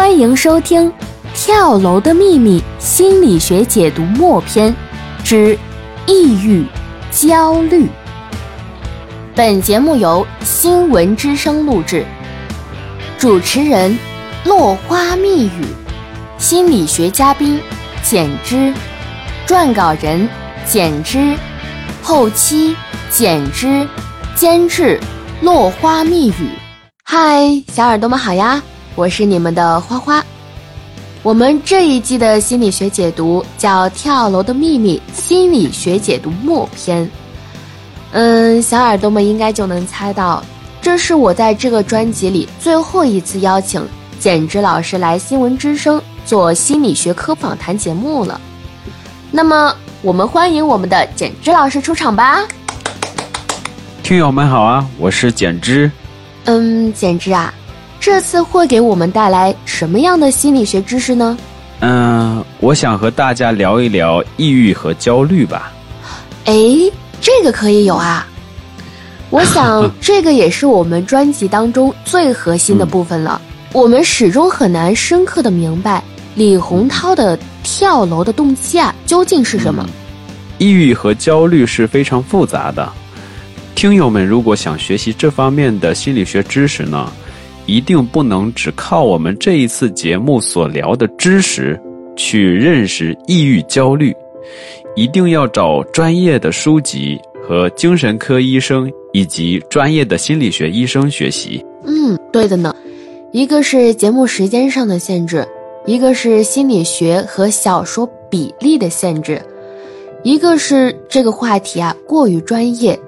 [0.00, 0.90] 欢迎收听
[1.34, 4.74] 《跳楼的秘密》心理学解读末篇
[5.22, 5.56] 之
[6.06, 6.64] 抑郁、
[7.10, 7.86] 焦虑。
[9.34, 12.06] 本节目由新闻之声录制，
[13.18, 13.96] 主持人
[14.46, 15.66] 落花密语，
[16.38, 17.60] 心理学嘉宾
[18.02, 18.72] 简之，
[19.46, 20.26] 撰稿人
[20.64, 21.36] 简之，
[22.02, 22.74] 后期
[23.10, 23.86] 简之，
[24.34, 24.98] 监制
[25.42, 26.48] 落花密语。
[27.04, 28.62] 嗨，小耳朵们好呀！
[28.96, 30.22] 我是你们的花花，
[31.22, 37.08] 我们这一季的心理学解读叫《跳楼的秘密》心理学解读末篇。
[38.12, 40.44] 嗯，小耳朵们应该就能猜到，
[40.82, 43.86] 这是我在这个专辑里最后一次邀请
[44.18, 48.40] 简直老师来新闻之声做心理学科访谈节目了。
[49.30, 52.40] 那么，我们欢迎我们的简之老师出场吧。
[54.02, 55.90] 听友们好啊，我是简之。
[56.44, 57.54] 嗯，简之啊。
[58.00, 61.36] 这次会给我们带来什么样的心理学知识呢？
[61.80, 65.70] 嗯，我想和大家聊一聊抑郁和焦虑吧。
[66.46, 66.54] 哎，
[67.20, 68.26] 这个可以有啊。
[69.28, 73.40] 我想这个也是我们专辑当中最核心的部分了。
[73.72, 76.02] 我们始终很难深刻的明白
[76.34, 79.86] 李洪涛的跳楼的动机啊究竟是什么。
[80.58, 82.90] 抑郁和焦虑是非常复杂的。
[83.74, 87.10] 听友们如果想学习这方面的心理学知识呢？
[87.70, 91.80] 一定不能只靠我们这一次节目所聊的知识
[92.16, 94.12] 去认识抑郁、焦虑，
[94.96, 101.64] 一定要找专业的书籍和精神科医生以及专业的心理学医生学习。
[101.84, 102.74] 嗯，对的呢。
[103.30, 105.46] 一个是节目时间上的限制，
[105.86, 109.40] 一个是心理学和小说比例的限制，
[110.24, 112.98] 一个是这个话题啊过于专业，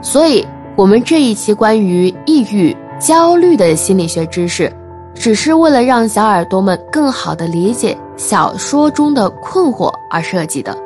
[0.00, 0.42] 所以
[0.74, 2.74] 我们这一期关于抑郁。
[3.00, 4.70] 焦虑的心理学知识，
[5.14, 10.76] 只是为了让小耳朵们更好的理解小说中的困惑而设计的。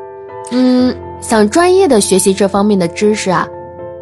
[0.52, 3.46] 嗯，想专业的学习这方面的知识啊，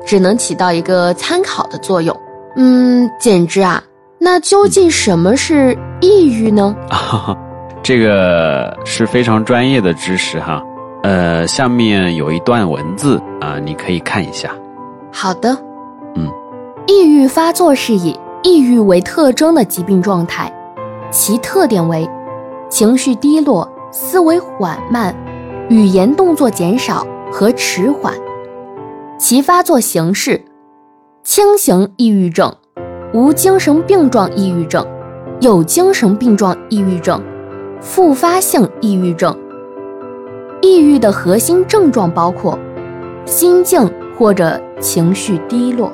[0.04, 2.14] 只能起到一个参考的作用。
[2.56, 3.82] 嗯，简直啊，
[4.18, 6.76] 那究竟什么是抑郁呢？
[7.82, 10.62] 这个是非常专业的知识哈。
[11.02, 14.50] 呃，下面有一段文字啊，你可以看一下。
[15.10, 15.56] 好的。
[16.14, 16.28] 嗯。
[16.94, 20.52] 抑郁发作是以抑郁为特征的疾病状态，
[21.10, 22.06] 其特点为
[22.68, 25.16] 情绪低落、思维缓慢、
[25.70, 28.12] 语言动作减少和迟缓。
[29.18, 30.44] 其发作形式：
[31.24, 32.54] 轻型抑郁症、
[33.14, 34.86] 无精神病状抑郁症、
[35.40, 37.22] 有精神病状抑郁症、
[37.80, 39.34] 复发性抑郁症。
[40.60, 42.58] 抑郁的核心症状包括
[43.24, 45.90] 心境或者情绪低落。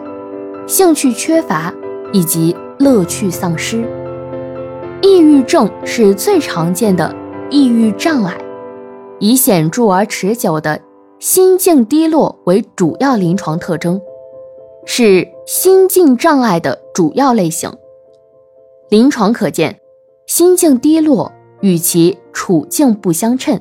[0.69, 1.73] 兴趣缺乏
[2.13, 3.83] 以及乐趣丧失，
[5.01, 7.11] 抑郁症是最常见的
[7.49, 8.37] 抑郁障碍，
[9.19, 10.79] 以显著而持久的
[11.19, 13.99] 心境低落为主要临床特征，
[14.85, 17.73] 是心境障碍的主要类型。
[18.91, 19.81] 临床可见，
[20.27, 23.59] 心境低落与其处境不相称，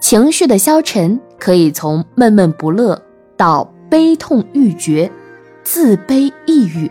[0.00, 3.02] 情绪的消沉可以从闷闷不乐
[3.36, 5.10] 到悲痛欲绝。
[5.64, 6.90] 自卑、抑郁，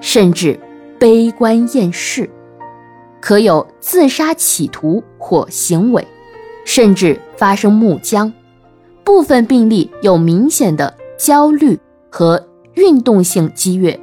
[0.00, 0.60] 甚至
[0.98, 2.28] 悲观厌世，
[3.18, 6.06] 可有自杀企图或行为，
[6.66, 8.32] 甚至发生木僵。
[9.02, 11.76] 部分病例有明显的焦虑
[12.10, 13.98] 和运动性激越，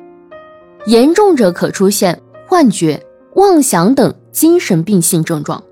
[0.88, 3.02] 严重者可出现幻觉、
[3.36, 5.64] 妄想等精神病性症状，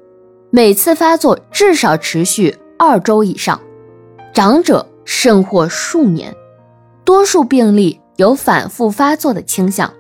[0.52, 3.60] 每次发作至少持续二周以上，
[4.34, 6.34] 长者甚或数年。
[7.04, 8.00] 多数病例。
[8.18, 9.92] 有反复发作的倾向，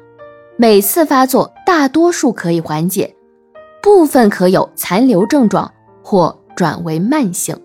[0.57, 3.13] 每次发作大多数可以缓解，
[3.81, 5.69] 部分可有残留症状
[6.01, 7.59] 或转为慢性。